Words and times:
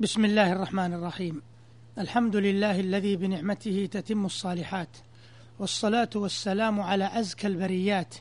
بسم 0.00 0.24
الله 0.24 0.52
الرحمن 0.52 0.92
الرحيم. 0.92 1.42
الحمد 1.98 2.36
لله 2.36 2.80
الذي 2.80 3.16
بنعمته 3.16 3.88
تتم 3.92 4.26
الصالحات 4.26 4.88
والصلاة 5.58 6.10
والسلام 6.14 6.80
على 6.80 7.20
أزكى 7.20 7.46
البريات 7.46 8.14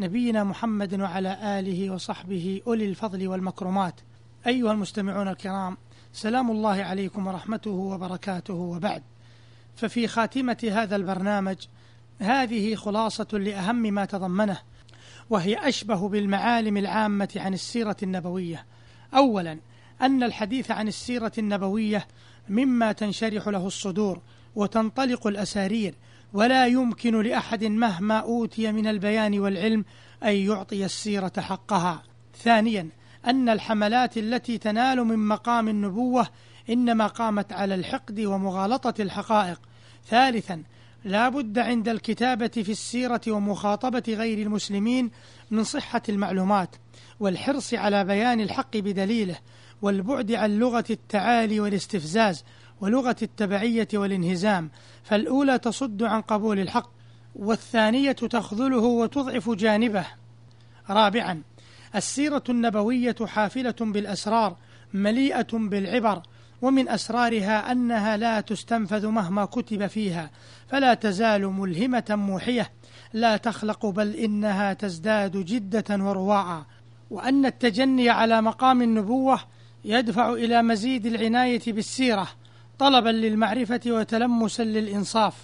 نبينا 0.00 0.44
محمد 0.44 1.00
وعلى 1.00 1.58
آله 1.58 1.90
وصحبه 1.90 2.62
أولي 2.66 2.84
الفضل 2.84 3.28
والمكرمات. 3.28 3.94
أيها 4.46 4.72
المستمعون 4.72 5.28
الكرام 5.28 5.76
سلام 6.12 6.50
الله 6.50 6.82
عليكم 6.82 7.26
ورحمته 7.26 7.70
وبركاته 7.70 8.54
وبعد. 8.54 9.02
ففي 9.76 10.08
خاتمة 10.08 10.70
هذا 10.72 10.96
البرنامج 10.96 11.56
هذه 12.18 12.74
خلاصة 12.74 13.28
لأهم 13.32 13.82
ما 13.82 14.04
تضمنه 14.04 14.58
وهي 15.30 15.68
أشبه 15.68 16.08
بالمعالم 16.08 16.76
العامة 16.76 17.30
عن 17.36 17.54
السيرة 17.54 17.96
النبوية. 18.02 18.66
أولا 19.14 19.58
أن 20.02 20.22
الحديث 20.22 20.70
عن 20.70 20.88
السيرة 20.88 21.32
النبوية 21.38 22.06
مما 22.48 22.92
تنشرح 22.92 23.48
له 23.48 23.66
الصدور 23.66 24.20
وتنطلق 24.56 25.26
الأسارير 25.26 25.94
ولا 26.32 26.66
يمكن 26.66 27.22
لأحد 27.22 27.64
مهما 27.64 28.18
أوتي 28.18 28.72
من 28.72 28.86
البيان 28.86 29.40
والعلم 29.40 29.84
أن 30.24 30.34
يعطي 30.34 30.84
السيرة 30.84 31.32
حقها. 31.38 32.02
ثانيا 32.42 32.88
أن 33.26 33.48
الحملات 33.48 34.18
التي 34.18 34.58
تنال 34.58 35.04
من 35.04 35.18
مقام 35.18 35.68
النبوة 35.68 36.28
إنما 36.70 37.06
قامت 37.06 37.52
على 37.52 37.74
الحقد 37.74 38.20
ومغالطة 38.20 39.02
الحقائق. 39.02 39.60
ثالثا 40.08 40.62
لا 41.04 41.28
بد 41.28 41.58
عند 41.58 41.88
الكتابة 41.88 42.48
في 42.48 42.72
السيرة 42.72 43.20
ومخاطبة 43.28 44.02
غير 44.08 44.46
المسلمين 44.46 45.10
من 45.50 45.64
صحة 45.64 46.02
المعلومات 46.08 46.76
والحرص 47.20 47.74
على 47.74 48.04
بيان 48.04 48.40
الحق 48.40 48.76
بدليله 48.76 49.36
والبعد 49.82 50.32
عن 50.32 50.58
لغة 50.58 50.84
التعالي 50.90 51.60
والاستفزاز 51.60 52.44
ولغة 52.80 53.16
التبعية 53.22 53.88
والانهزام 53.94 54.70
فالأولى 55.02 55.58
تصد 55.58 56.02
عن 56.02 56.20
قبول 56.20 56.60
الحق 56.60 56.90
والثانية 57.36 58.12
تخذله 58.12 58.78
وتضعف 58.78 59.50
جانبه. 59.50 60.06
رابعا 60.90 61.42
السيرة 61.94 62.42
النبوية 62.48 63.16
حافلة 63.26 63.74
بالأسرار 63.80 64.56
مليئة 64.94 65.46
بالعبر 65.52 66.22
ومن 66.62 66.88
أسرارها 66.88 67.72
أنها 67.72 68.16
لا 68.16 68.40
تستنفذ 68.40 69.06
مهما 69.06 69.44
كتب 69.44 69.86
فيها 69.86 70.30
فلا 70.68 70.94
تزال 70.94 71.46
ملهمة 71.46 72.04
موحية 72.10 72.70
لا 73.12 73.36
تخلق 73.36 73.86
بل 73.86 74.14
إنها 74.14 74.72
تزداد 74.72 75.36
جدة 75.36 76.04
ورواعا. 76.04 76.64
وأن 77.10 77.46
التجني 77.46 78.10
على 78.10 78.42
مقام 78.42 78.82
النبوة 78.82 79.40
يدفع 79.84 80.32
إلى 80.32 80.62
مزيد 80.62 81.06
العناية 81.06 81.62
بالسيرة 81.66 82.28
طلبا 82.78 83.08
للمعرفة 83.08 83.80
وتلمسا 83.86 84.62
للإنصاف. 84.62 85.34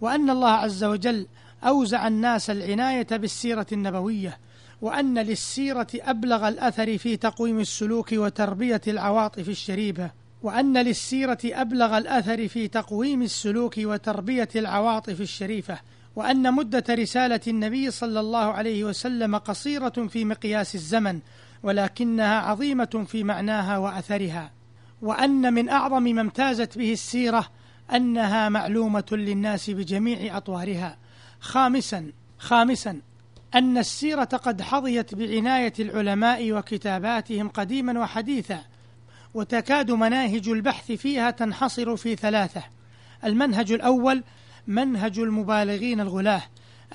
وأن 0.00 0.30
الله 0.30 0.50
عز 0.50 0.84
وجل 0.84 1.26
أوزع 1.64 2.06
الناس 2.06 2.50
العناية 2.50 3.06
بالسيرة 3.10 3.66
النبوية 3.72 4.38
وأن 4.82 5.18
للسيرة 5.18 5.86
أبلغ 5.94 6.48
الأثر 6.48 6.98
في 6.98 7.16
تقويم 7.16 7.58
السلوك 7.60 8.12
وتربية 8.12 8.80
العواطف 8.88 9.48
الشريفة 9.48 10.10
وأن 10.42 10.78
للسيرة 10.78 11.38
أبلغ 11.44 11.98
الأثر 11.98 12.48
في 12.48 12.68
تقويم 12.68 13.22
السلوك 13.22 13.74
وتربية 13.78 14.48
العواطف 14.56 15.20
الشريفة. 15.20 15.78
وأن 16.16 16.54
مدة 16.54 16.84
رسالة 16.90 17.40
النبي 17.48 17.90
صلى 17.90 18.20
الله 18.20 18.52
عليه 18.52 18.84
وسلم 18.84 19.36
قصيرة 19.36 20.06
في 20.08 20.24
مقياس 20.24 20.74
الزمن 20.74 21.20
ولكنها 21.62 22.40
عظيمة 22.40 23.04
في 23.08 23.24
معناها 23.24 23.78
وأثرها. 23.78 24.50
وأن 25.02 25.52
من 25.52 25.68
أعظم 25.68 26.02
ما 26.02 26.20
امتازت 26.20 26.78
به 26.78 26.92
السيرة 26.92 27.46
أنها 27.94 28.48
معلومة 28.48 29.04
للناس 29.12 29.70
بجميع 29.70 30.36
أطوارها. 30.36 30.98
خامسا 31.40 32.12
خامسا 32.38 33.00
أن 33.54 33.78
السيرة 33.78 34.24
قد 34.24 34.62
حظيت 34.62 35.14
بعناية 35.14 35.72
العلماء 35.78 36.52
وكتاباتهم 36.52 37.48
قديما 37.48 38.00
وحديثا 38.00 38.60
وتكاد 39.34 39.90
مناهج 39.90 40.48
البحث 40.48 40.92
فيها 40.92 41.30
تنحصر 41.30 41.96
في 41.96 42.16
ثلاثة. 42.16 42.62
المنهج 43.24 43.72
الأول 43.72 44.22
منهج 44.70 45.18
المبالغين 45.18 46.00
الغلاه 46.00 46.42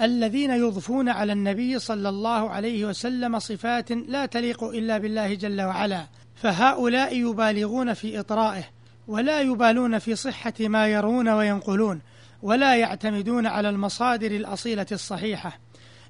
الذين 0.02 0.52
يضفون 0.52 1.10
على 1.10 1.34
النبي 1.34 1.80
صلى 1.80 2.10
الله 2.10 2.50
عليه 2.50 2.86
وسلم 2.86 3.40
صفات 3.40 3.92
لا 3.92 4.26
تليق 4.26 4.64
إلا 4.64 4.98
بالله 4.98 5.34
جل 5.34 5.62
وعلا 5.62 6.06
فهؤلاء 6.36 7.16
يبالغون 7.16 7.94
في 7.94 8.20
إطرائه 8.20 8.64
ولا 9.08 9.42
يبالون 9.42 10.00
في 10.00 10.16
صحة 10.16 10.54
ما 10.60 10.88
يرون 10.88 11.30
وينقلون 11.30 12.02
ولا 12.44 12.76
يعتمدون 12.76 13.48
على 13.48 13.70
المصادر 13.70 14.32
الأصيلة 14.32 14.86
الصحيحة. 14.92 15.60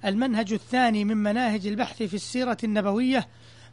المنهج 0.06 0.54
الثاني 0.54 1.06
من 1.06 1.18
مناهج 1.18 1.68
البحث 1.68 2.04
في 2.04 2.14
السيرة 2.14 2.58
النبوية 2.64 3.28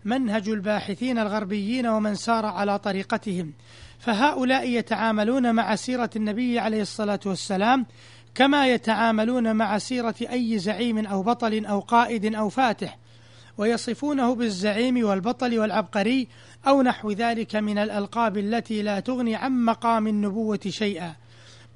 منهج 0.05 0.49
الباحثين 0.49 1.19
الغربيين 1.19 1.87
ومن 1.87 2.15
سار 2.15 2.47
على 2.47 2.79
طريقتهم. 2.79 3.53
فهؤلاء 3.99 4.69
يتعاملون 4.69 5.55
مع 5.55 5.75
سيرة 5.75 6.11
النبي 6.17 6.59
عليه 6.59 6.83
الصلاة 6.83 7.21
والسلام 7.27 7.87
كما 8.35 8.69
يتعاملون 8.69 9.57
مع 9.57 9.79
سيرة 9.79 10.15
أي 10.33 10.59
زعيم 10.59 11.07
أو 11.07 11.23
بطل 11.23 11.67
أو 11.67 11.81
قائد 11.81 12.35
أو 12.35 12.49
فاتح 12.49 12.99
ويصفونه 13.59 14.35
بالزعيم 14.35 15.07
والبطل 15.07 15.59
والعبقري 15.59 16.29
أو 16.67 16.83
نحو 16.83 17.11
ذلك 17.11 17.57
من 17.57 17.79
الألقاب 17.79 18.39
التي 18.39 18.83
لا 18.83 19.01
تغني 19.01 19.35
عن 19.35 19.65
مقام 19.65 20.07
النبوة 20.07 20.61
شيئا. 20.69 21.15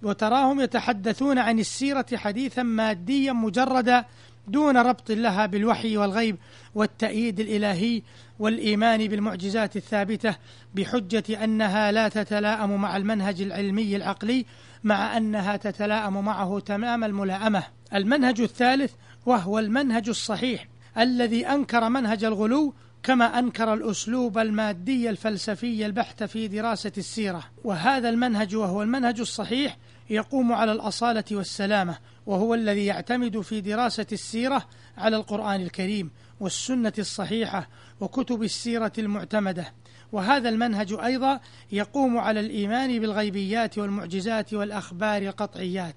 وتراهم 0.03 0.61
يتحدثون 0.61 1.39
عن 1.39 1.59
السيرة 1.59 2.07
حديثا 2.15 2.63
ماديا 2.63 3.33
مجردا 3.33 4.05
دون 4.49 4.77
ربط 4.77 5.11
لها 5.11 5.47
بالوحي 5.47 5.97
والغيب 5.97 6.37
والتأييد 6.75 7.41
الإلهي 7.41 8.03
والإيمان 8.39 9.09
بالمعجزات 9.09 9.77
الثابتة 9.77 10.37
بحجة 10.75 11.45
أنها 11.45 11.93
لا 11.93 12.09
تتلائم 12.09 12.81
مع 12.81 12.97
المنهج 12.97 13.43
العلمي 13.43 13.97
العقلي 13.97 14.47
مع 14.85 15.17
أنها 15.17 15.57
تتلائم 15.57 16.25
معه 16.25 16.59
تمام 16.59 17.05
الملائمة. 17.05 17.63
المنهج 17.95 18.41
الثالث 18.41 18.93
وهو 19.27 19.59
المنهج 19.59 20.09
الصحيح 20.09 20.69
الذي 20.99 21.47
أنكر 21.47 21.89
منهج 21.89 22.25
الغلو 22.25 22.75
كما 23.07 23.39
أنكر 23.39 23.75
الأسلوب 23.75 24.39
المادي 24.39 25.11
الفلسفي 25.11 25.87
البحت 25.87 26.25
في 26.25 26.49
دراسة 26.49 26.93
السيرة 26.99 27.45
وهذا 27.65 28.09
المنهج 28.09 28.55
وهو 28.57 28.83
المنهج 28.83 29.21
الصحيح 29.21 29.77
يقوم 30.11 30.53
على 30.53 30.73
الأصالة 30.73 31.25
والسلامة 31.33 31.99
وهو 32.27 32.55
الذي 32.55 32.87
يعتمد 32.87 33.41
في 33.41 33.61
دراسة 33.61 34.07
السيرة 34.13 34.67
على 34.99 35.17
القرآن 35.17 35.61
الكريم 35.61 36.11
والسنة 36.41 36.93
الصحيحة 36.99 37.69
وكتب 38.01 38.43
السيرة 38.43 38.93
المعتمدة. 38.99 39.73
وهذا 40.13 40.49
المنهج 40.49 40.93
أيضا 40.93 41.41
يقوم 41.73 42.19
على 42.19 42.41
الإيمان 42.41 42.99
بالغيبيات 42.99 43.79
والمعجزات 43.79 44.55
والأخبار 44.55 45.23
القطعيات. 45.23 45.97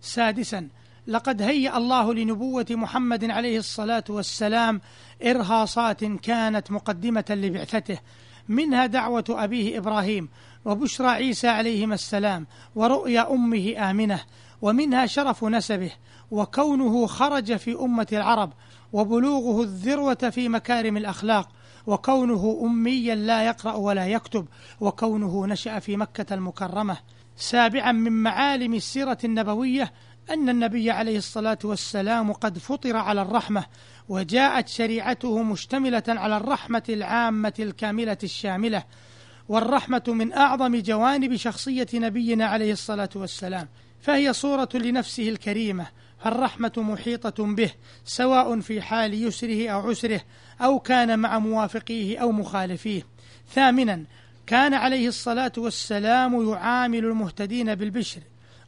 سادسا 0.00 0.68
لقد 1.10 1.42
هيأ 1.42 1.76
الله 1.76 2.14
لنبوة 2.14 2.66
محمد 2.70 3.30
عليه 3.30 3.58
الصلاة 3.58 4.04
والسلام 4.08 4.80
إرهاصات 5.24 6.04
كانت 6.04 6.70
مقدمة 6.70 7.24
لبعثته 7.30 7.98
منها 8.48 8.86
دعوة 8.86 9.24
أبيه 9.28 9.78
إبراهيم 9.78 10.28
وبشرى 10.64 11.08
عيسى 11.08 11.48
عليهما 11.48 11.94
السلام 11.94 12.46
ورؤيا 12.74 13.32
أمه 13.32 13.90
آمنة 13.90 14.20
ومنها 14.62 15.06
شرف 15.06 15.44
نسبه 15.44 15.92
وكونه 16.30 17.06
خرج 17.06 17.56
في 17.56 17.74
أمة 17.74 18.08
العرب 18.12 18.52
وبلوغه 18.92 19.62
الذروة 19.62 20.30
في 20.30 20.48
مكارم 20.48 20.96
الأخلاق 20.96 21.48
وكونه 21.86 22.60
أميا 22.62 23.14
لا 23.14 23.46
يقرأ 23.46 23.74
ولا 23.74 24.06
يكتب 24.06 24.46
وكونه 24.80 25.46
نشأ 25.46 25.78
في 25.78 25.96
مكة 25.96 26.34
المكرمة. 26.34 26.96
سابعا 27.36 27.92
من 27.92 28.12
معالم 28.12 28.74
السيرة 28.74 29.18
النبوية 29.24 29.92
أن 30.30 30.48
النبي 30.48 30.90
عليه 30.90 31.18
الصلاة 31.18 31.58
والسلام 31.64 32.32
قد 32.32 32.58
فطر 32.58 32.96
على 32.96 33.22
الرحمة 33.22 33.64
وجاءت 34.08 34.68
شريعته 34.68 35.42
مشتملة 35.42 36.02
على 36.08 36.36
الرحمة 36.36 36.82
العامة 36.88 37.54
الكاملة 37.58 38.18
الشاملة 38.22 38.84
والرحمة 39.48 40.02
من 40.08 40.32
أعظم 40.32 40.76
جوانب 40.76 41.36
شخصية 41.36 41.86
نبينا 41.94 42.46
عليه 42.46 42.72
الصلاة 42.72 43.10
والسلام 43.14 43.68
فهي 44.00 44.32
صورة 44.32 44.68
لنفسه 44.74 45.28
الكريمة 45.28 45.86
فالرحمة 46.18 46.72
محيطة 46.76 47.44
به 47.44 47.70
سواء 48.04 48.60
في 48.60 48.82
حال 48.82 49.14
يسره 49.24 49.68
أو 49.68 49.90
عسره 49.90 50.20
أو 50.60 50.78
كان 50.78 51.18
مع 51.18 51.38
موافقيه 51.38 52.18
أو 52.18 52.32
مخالفيه. 52.32 53.02
ثامنا 53.54 54.04
كان 54.46 54.74
عليه 54.74 55.08
الصلاة 55.08 55.52
والسلام 55.56 56.50
يعامل 56.50 57.04
المهتدين 57.04 57.74
بالبشر 57.74 58.20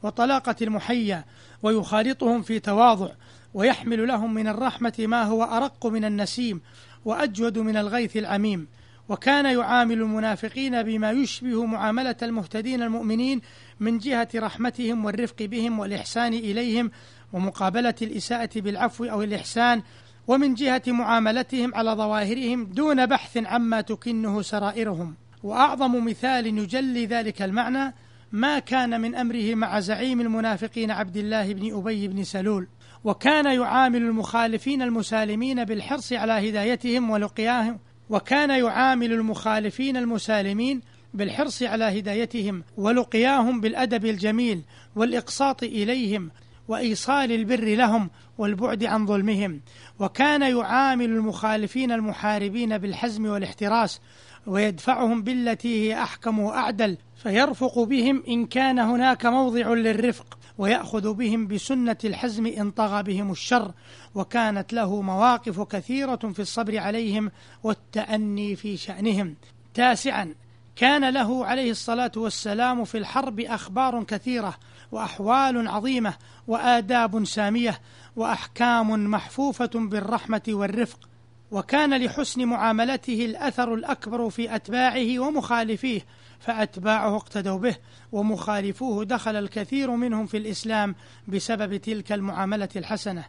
وطلاقة 0.02 0.56
المحيا 0.62 1.24
ويخالطهم 1.62 2.42
في 2.42 2.60
تواضع 2.60 3.08
ويحمل 3.54 4.08
لهم 4.08 4.34
من 4.34 4.48
الرحمة 4.48 4.94
ما 4.98 5.22
هو 5.22 5.44
أرق 5.44 5.86
من 5.86 6.04
النسيم 6.04 6.60
وأجود 7.04 7.58
من 7.58 7.76
الغيث 7.76 8.16
العميم. 8.16 8.68
وكان 9.08 9.46
يعامل 9.46 10.00
المنافقين 10.00 10.82
بما 10.82 11.10
يشبه 11.10 11.64
معاملة 11.64 12.16
المهتدين 12.22 12.82
المؤمنين 12.82 13.40
من 13.80 13.98
جهة 13.98 14.28
رحمتهم 14.34 15.04
والرفق 15.04 15.42
بهم 15.42 15.78
والإحسان 15.78 16.34
إليهم 16.34 16.90
ومقابلة 17.32 17.94
الإساءة 18.02 18.50
بالعفو 18.56 19.04
أو 19.04 19.22
الإحسان 19.22 19.82
ومن 20.28 20.54
جهة 20.54 20.82
معاملتهم 20.86 21.74
على 21.74 21.90
ظواهرهم 21.90 22.64
دون 22.64 23.06
بحث 23.06 23.36
عما 23.36 23.80
تكنه 23.80 24.42
سرائرهم. 24.42 25.14
وأعظم 25.42 26.04
مثال 26.04 26.46
يجلي 26.46 27.06
ذلك 27.06 27.42
المعنى 27.42 27.94
ما 28.32 28.58
كان 28.58 29.00
من 29.00 29.14
أمره 29.14 29.54
مع 29.54 29.80
زعيم 29.80 30.20
المنافقين 30.20 30.90
عبد 30.90 31.16
الله 31.16 31.52
بن 31.52 31.74
أبي 31.74 32.08
بن 32.08 32.24
سلول 32.24 32.68
وكان 33.04 33.60
يعامل 33.60 34.02
المخالفين 34.02 34.82
المسالمين 34.82 35.64
بالحرص 35.64 36.12
على 36.12 36.50
هدايتهم 36.50 37.10
ولقياهم 37.10 37.78
وكان 38.10 38.50
يعامل 38.50 39.12
المخالفين 39.12 39.96
المسالمين 39.96 40.80
بالحرص 41.14 41.62
على 41.62 41.98
هدايتهم 41.98 42.64
ولقياهم 42.76 43.60
بالأدب 43.60 44.04
الجميل 44.06 44.62
والإقساط 44.96 45.62
إليهم 45.62 46.30
وإيصال 46.68 47.32
البر 47.32 47.74
لهم 47.74 48.10
والبعد 48.38 48.84
عن 48.84 49.06
ظلمهم. 49.06 49.60
وكان 49.98 50.42
يعامل 50.42 51.04
المخالفين 51.04 51.92
المحاربين 51.92 52.78
بالحزم 52.78 53.26
والاحتراس 53.26 54.00
ويدفعهم 54.46 55.22
بالتي 55.22 55.88
هي 55.88 56.02
أحكم 56.02 56.38
وأعدل 56.38 56.96
فيرفق 57.16 57.78
بهم 57.78 58.22
إن 58.28 58.46
كان 58.46 58.78
هناك 58.78 59.26
موضع 59.26 59.68
للرفق 59.68 60.38
ويأخذ 60.58 61.14
بهم 61.14 61.46
بسنة 61.46 61.96
الحزم 62.04 62.46
إن 62.46 62.70
طغى 62.70 63.02
بهم 63.02 63.30
الشر. 63.30 63.72
وكانت 64.14 64.72
له 64.72 65.02
مواقف 65.02 65.60
كثيرة 65.60 66.16
في 66.16 66.42
الصبر 66.42 66.78
عليهم 66.78 67.30
والتأني 67.62 68.56
في 68.56 68.76
شأنهم. 68.76 69.36
تاسعا 69.74 70.34
كان 70.76 71.10
له 71.14 71.46
عليه 71.46 71.70
الصلاة 71.70 72.12
والسلام 72.16 72.84
في 72.84 72.98
الحرب 72.98 73.40
أخبار 73.40 74.04
كثيرة 74.04 74.54
وأحوال 74.92 75.68
عظيمة 75.68 76.14
وآداب 76.46 77.24
سامية 77.24 77.80
وأحكام 78.16 79.10
محفوفة 79.10 79.70
بالرحمة 79.74 80.42
والرفق 80.48 81.08
وكان 81.50 82.04
لحسن 82.04 82.44
معاملته 82.44 83.24
الأثر 83.24 83.74
الأكبر 83.74 84.30
في 84.30 84.54
أتباعه 84.54 85.18
ومخالفيه 85.18 86.00
فأتباعه 86.40 87.16
اقتدوا 87.16 87.58
به 87.58 87.76
ومخالفوه 88.12 89.04
دخل 89.04 89.36
الكثير 89.36 89.90
منهم 89.90 90.26
في 90.26 90.36
الإسلام 90.36 90.94
بسبب 91.28 91.76
تلك 91.76 92.12
المعاملة 92.12 92.68
الحسنة. 92.76 93.24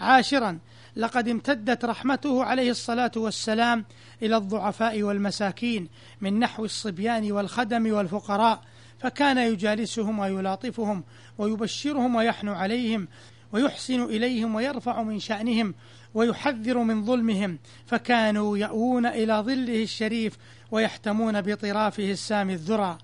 عاشرا. 0.00 0.58
لقد 0.96 1.28
امتدت 1.28 1.84
رحمته 1.84 2.44
عليه 2.44 2.70
الصلاة 2.70 3.10
والسلام 3.16 3.84
إلى 4.22 4.36
الضعفاء 4.36 5.02
والمساكين 5.02 5.88
من 6.20 6.38
نحو 6.38 6.64
الصبيان 6.64 7.32
والخدم 7.32 7.92
والفقراء 7.92 8.60
فكان 8.98 9.38
يجالسهم 9.38 10.18
ويلاطفهم 10.18 11.04
ويبشرهم 11.38 12.14
ويحنو 12.14 12.52
عليهم 12.52 13.08
ويحسن 13.52 14.02
إليهم 14.02 14.54
ويرفع 14.54 15.02
من 15.02 15.18
شأنهم 15.18 15.74
ويحذر 16.14 16.78
من 16.78 17.04
ظلمهم 17.04 17.58
فكانوا 17.86 18.58
يأوون 18.58 19.06
إلى 19.06 19.32
ظله 19.32 19.82
الشريف 19.82 20.36
ويحتمون 20.70 21.40
بطرافه 21.40 22.10
السامي 22.10 22.52
الذرى. 22.52 22.98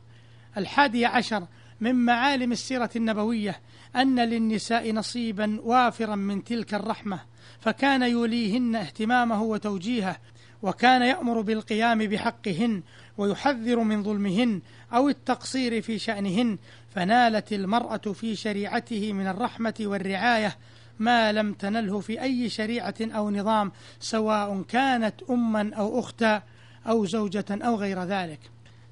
الحادي 0.56 1.06
عشر 1.06 1.46
من 1.82 1.94
معالم 1.94 2.52
السيرة 2.52 2.90
النبوية 2.96 3.60
أن 3.96 4.20
للنساء 4.20 4.92
نصيبا 4.92 5.58
وافرا 5.62 6.14
من 6.14 6.44
تلك 6.44 6.74
الرحمة 6.74 7.20
فكان 7.60 8.02
يوليهن 8.02 8.76
اهتمامه 8.76 9.42
وتوجيهه 9.42 10.16
وكان 10.62 11.02
يأمر 11.02 11.40
بالقيام 11.40 11.98
بحقهن 11.98 12.82
ويحذر 13.18 13.78
من 13.78 14.02
ظلمهن 14.02 14.60
أو 14.92 15.08
التقصير 15.08 15.82
في 15.82 15.98
شأنهن 15.98 16.58
فنالت 16.94 17.52
المرأة 17.52 17.96
في 17.96 18.36
شريعته 18.36 19.12
من 19.12 19.26
الرحمة 19.26 19.74
والرعاية 19.80 20.56
ما 20.98 21.32
لم 21.32 21.52
تنله 21.52 22.00
في 22.00 22.22
أي 22.22 22.48
شريعة 22.48 22.94
أو 23.00 23.30
نظام 23.30 23.72
سواء 24.00 24.62
كانت 24.62 25.14
أما 25.30 25.74
أو 25.74 26.00
أختا 26.00 26.42
أو 26.88 27.04
زوجة 27.06 27.44
أو 27.50 27.76
غير 27.76 28.02
ذلك. 28.02 28.40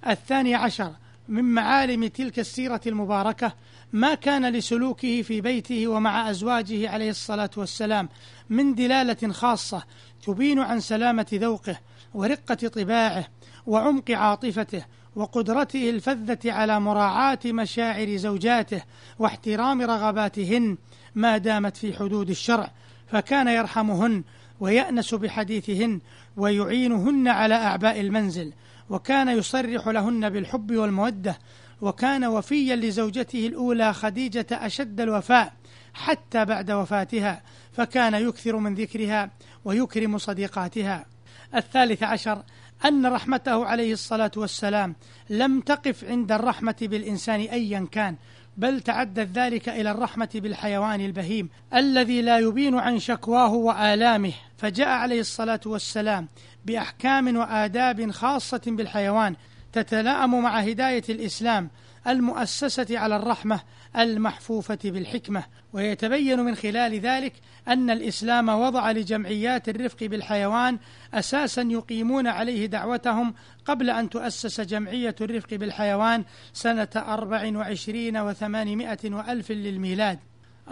الثاني 0.06 0.54
عشر 0.54 0.92
من 1.30 1.44
معالم 1.44 2.06
تلك 2.06 2.38
السيرة 2.38 2.80
المباركة 2.86 3.52
ما 3.92 4.14
كان 4.14 4.52
لسلوكه 4.52 5.22
في 5.22 5.40
بيته 5.40 5.88
ومع 5.88 6.30
أزواجه 6.30 6.90
عليه 6.90 7.10
الصلاة 7.10 7.50
والسلام 7.56 8.08
من 8.50 8.74
دلالة 8.74 9.32
خاصة 9.32 9.82
تبين 10.26 10.58
عن 10.58 10.80
سلامة 10.80 11.26
ذوقه 11.34 11.78
ورقة 12.14 12.54
طباعه 12.54 13.28
وعمق 13.66 14.10
عاطفته 14.10 14.84
وقدرته 15.16 15.90
الفذة 15.90 16.52
على 16.52 16.80
مراعاة 16.80 17.38
مشاعر 17.46 18.16
زوجاته 18.16 18.82
واحترام 19.18 19.82
رغباتهن 19.82 20.78
ما 21.14 21.38
دامت 21.38 21.76
في 21.76 21.96
حدود 21.96 22.30
الشرع 22.30 22.70
فكان 23.12 23.48
يرحمهن 23.48 24.24
ويأنس 24.60 25.14
بحديثهن 25.14 26.00
ويعينهن 26.36 27.28
على 27.28 27.54
أعباء 27.54 28.00
المنزل. 28.00 28.52
وكان 28.90 29.28
يصرح 29.28 29.88
لهن 29.88 30.30
بالحب 30.30 30.76
والمودة 30.76 31.38
وكان 31.80 32.24
وفيا 32.24 32.76
لزوجته 32.76 33.46
الأولى 33.46 33.92
خديجة 33.92 34.46
أشد 34.52 35.00
الوفاء 35.00 35.52
حتى 35.94 36.44
بعد 36.44 36.70
وفاتها 36.70 37.42
فكان 37.72 38.14
يكثر 38.14 38.56
من 38.56 38.74
ذكرها 38.74 39.30
ويكرم 39.64 40.18
صديقاتها. 40.18 41.06
الثالث 41.54 42.02
عشر 42.02 42.42
أن 42.84 43.06
رحمته 43.06 43.66
عليه 43.66 43.92
الصلاة 43.92 44.30
والسلام 44.36 44.94
لم 45.30 45.60
تقف 45.60 46.04
عند 46.04 46.32
الرحمة 46.32 46.76
بالإنسان 46.80 47.40
أيا 47.40 47.88
كان 47.92 48.16
بل 48.56 48.80
تعدت 48.80 49.38
ذلك 49.38 49.68
إلى 49.68 49.90
الرحمة 49.90 50.28
بالحيوان 50.34 51.00
البهيم 51.00 51.48
الذي 51.74 52.22
لا 52.22 52.38
يبين 52.38 52.78
عن 52.78 52.98
شكواه 52.98 53.52
وآلامه. 53.52 54.32
فجاء 54.58 54.88
عليه 54.88 55.20
الصلاة 55.20 55.60
والسلام 55.66 56.28
بأحكام 56.64 57.36
وآداب 57.36 58.10
خاصة 58.10 58.60
بالحيوان 58.66 59.36
تتلائم 59.72 60.42
مع 60.42 60.58
هداية 60.58 61.04
الإسلام. 61.08 61.70
المؤسسة 62.06 62.98
على 62.98 63.16
الرحمة 63.16 63.60
المحفوفة 63.96 64.78
بالحكمة 64.84 65.44
ويتبين 65.72 66.40
من 66.40 66.54
خلال 66.54 67.00
ذلك 67.00 67.32
أن 67.68 67.90
الإسلام 67.90 68.48
وضع 68.48 68.90
لجمعيات 68.90 69.68
الرفق 69.68 70.04
بالحيوان 70.04 70.78
أساسا 71.14 71.62
يقيمون 71.62 72.26
عليه 72.26 72.66
دعوتهم 72.66 73.34
قبل 73.64 73.90
أن 73.90 74.10
تؤسس 74.10 74.60
جمعية 74.60 75.14
الرفق 75.20 75.54
بالحيوان 75.54 76.24
سنة 76.52 76.88
أربع 76.96 77.56
وعشرين 77.56 78.16
وثمانمائة 78.16 78.98
وألف 79.04 79.50
للميلاد. 79.50 80.18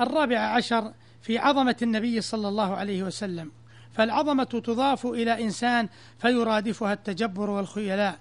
الرابع 0.01 0.39
عشر 0.39 0.93
في 1.23 1.39
عظمة 1.39 1.77
النبي 1.83 2.21
صلى 2.21 2.49
الله 2.49 2.77
عليه 2.77 3.03
وسلم. 3.03 3.51
فالعظمة 3.93 4.45
تضاف 4.45 5.07
إلى 5.07 5.45
إنسان 5.45 5.89
فيرادفها 6.19 6.93
التجبر 6.93 7.51
والخيلاء 7.51 8.19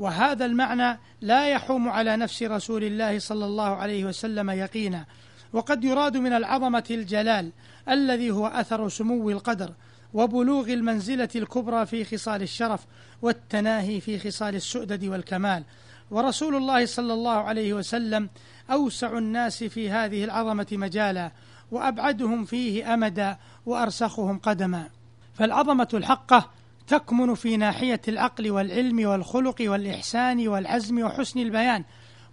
وهذا 0.00 0.46
المعنى 0.46 0.98
لا 1.20 1.48
يحوم 1.48 1.88
على 1.88 2.16
نفس 2.16 2.42
رسول 2.42 2.84
الله 2.84 3.18
صلى 3.18 3.44
الله 3.44 3.76
عليه 3.76 4.04
وسلم 4.04 4.50
يقينا. 4.50 5.04
وقد 5.52 5.84
يراد 5.84 6.16
من 6.16 6.32
العظمة 6.32 6.84
الجلال 6.90 7.52
الذي 7.88 8.30
هو 8.30 8.46
أثر 8.46 8.88
سمو 8.88 9.30
القدر 9.30 9.72
وبلوغ 10.14 10.72
المنزلة 10.72 11.28
الكبرى 11.36 11.86
في 11.86 12.04
خصال 12.04 12.42
الشرف 12.42 12.86
والتناهي 13.22 14.00
في 14.00 14.18
خصال 14.18 14.54
السؤدد 14.54 15.04
والكمال. 15.04 15.64
ورسول 16.10 16.56
الله 16.56 16.86
صلى 16.86 17.12
الله 17.12 17.36
عليه 17.36 17.74
وسلم 17.74 18.28
أوسع 18.70 19.18
الناس 19.18 19.64
في 19.64 19.90
هذه 19.90 20.24
العظمة 20.24 20.66
مجالا 20.72 21.32
وأبعدهم 21.70 22.44
فيه 22.44 22.94
أمدا 22.94 23.36
وأرسخهم 23.66 24.38
قدما. 24.38 24.88
فالعظمة 25.34 25.88
الحقة 25.94 26.50
تكمن 26.90 27.34
في 27.34 27.56
ناحية 27.56 28.00
العقل 28.08 28.50
والعلم 28.50 29.08
والخلق 29.08 29.56
والإحسان 29.60 30.48
والعزم 30.48 31.02
وحسن 31.02 31.40
البيان. 31.40 31.84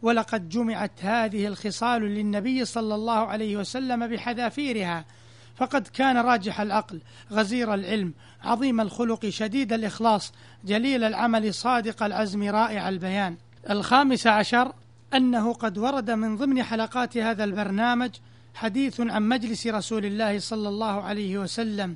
ولقد 0.02 0.50
جمعت 0.50 0.92
هذه 1.00 1.48
الخصال 1.48 2.02
للنبي 2.02 2.66
صلى 2.66 2.96
الله 2.96 3.28
عليه 3.28 3.58
وسلم 3.58 4.08
بحذافيرها. 4.08 5.06
فقد 5.56 5.88
كان 5.88 6.18
راجح 6.18 6.62
العقل 6.62 7.02
غزير 7.32 7.74
العلم 7.74 8.14
عظيم 8.44 8.82
الخلق 8.82 9.30
شديد 9.30 9.74
الإخلاص 9.74 10.34
جليل 10.66 11.04
العمل 11.04 11.54
صادق 11.54 12.04
العزم 12.04 12.44
رائع 12.44 12.90
البيان. 12.90 13.38
الخامس 13.70 14.28
عشر 14.28 14.74
أنه 15.14 15.54
قد 15.54 15.78
ورد 15.78 16.12
من 16.12 16.38
ضمن 16.38 16.64
حلقات 16.64 17.18
هذا 17.18 17.44
البرنامج 17.44 18.12
حديث 18.56 19.02
عن 19.02 19.30
مجلس 19.30 19.68
رسول 19.68 20.06
الله 20.06 20.40
صلى 20.40 20.70
الله 20.70 21.02
عليه 21.02 21.38
وسلم. 21.38 21.96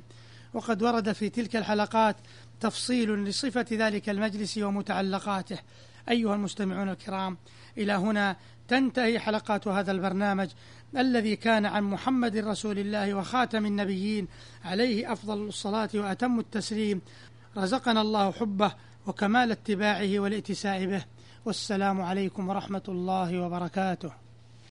وقد 0.54 0.82
ورد 0.82 1.12
في 1.12 1.28
تلك 1.28 1.56
الحلقات 1.56 2.16
تفصيل 2.62 3.24
لصفة 3.24 3.66
ذلك 3.72 4.08
المجلس 4.08 4.58
ومتعلقاته. 4.58 5.58
أيها 6.08 6.34
المستمعون 6.34 6.88
الكرام 6.88 7.38
إلى 7.78 7.92
هنا 7.92 8.36
تنتهي 8.68 9.18
حلقات 9.18 9.68
هذا 9.68 9.92
البرنامج 9.92 10.48
الذي 10.96 11.36
كان 11.36 11.66
عن 11.66 11.82
محمد 11.82 12.36
رسول 12.36 12.78
الله 12.78 13.14
وخاتم 13.14 13.66
النبيين 13.66 14.28
عليه 14.64 15.12
أفضل 15.12 15.48
الصلاة 15.48 15.88
وأتم 15.94 16.38
التسليم. 16.38 17.00
رزقنا 17.56 18.00
الله 18.00 18.32
حبه 18.32 18.72
وكمال 19.06 19.50
اتباعه 19.50 20.18
والائتساء 20.18 20.86
به. 20.86 21.04
والسلام 21.44 22.02
عليكم 22.02 22.48
ورحمة 22.48 22.82
الله 22.88 23.40
وبركاته. 23.40 24.12